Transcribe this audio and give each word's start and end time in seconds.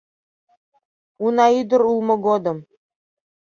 Уна 1.25 1.45
ӱдыр 1.61 1.81
улмо 1.91 2.15
годым 2.25 2.57